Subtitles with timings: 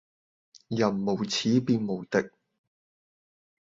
[0.03, 0.05] 人無
[1.15, 2.31] 恥便無敵